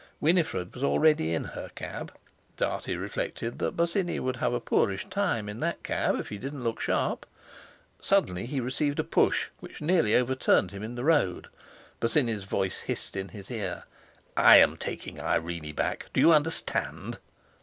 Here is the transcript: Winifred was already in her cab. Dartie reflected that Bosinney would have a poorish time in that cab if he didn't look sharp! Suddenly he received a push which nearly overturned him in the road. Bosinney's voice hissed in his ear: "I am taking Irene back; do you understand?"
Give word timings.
Winifred 0.19 0.73
was 0.73 0.83
already 0.83 1.31
in 1.31 1.43
her 1.43 1.69
cab. 1.75 2.11
Dartie 2.57 2.95
reflected 2.95 3.59
that 3.59 3.77
Bosinney 3.77 4.19
would 4.19 4.37
have 4.37 4.51
a 4.51 4.59
poorish 4.59 5.07
time 5.11 5.47
in 5.47 5.59
that 5.59 5.83
cab 5.83 6.15
if 6.19 6.29
he 6.29 6.39
didn't 6.39 6.63
look 6.63 6.79
sharp! 6.81 7.23
Suddenly 8.01 8.47
he 8.47 8.59
received 8.59 8.99
a 8.99 9.03
push 9.03 9.49
which 9.59 9.79
nearly 9.79 10.15
overturned 10.15 10.71
him 10.71 10.81
in 10.81 10.95
the 10.95 11.03
road. 11.05 11.49
Bosinney's 11.99 12.45
voice 12.45 12.79
hissed 12.79 13.15
in 13.15 13.27
his 13.29 13.51
ear: 13.51 13.83
"I 14.35 14.55
am 14.55 14.75
taking 14.75 15.19
Irene 15.21 15.75
back; 15.75 16.07
do 16.15 16.19
you 16.19 16.33
understand?" 16.33 17.19